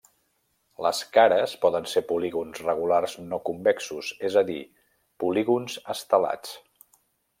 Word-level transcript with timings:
Les 0.83 1.01
cares 1.17 1.51
poden 1.65 1.85
ser 1.91 2.03
polígons 2.13 2.63
regulars 2.67 3.15
no 3.27 3.41
convexos, 3.51 4.09
és 4.31 4.39
a 4.41 4.43
dir 4.49 4.59
polígons 5.25 5.77
estelats. 5.97 6.57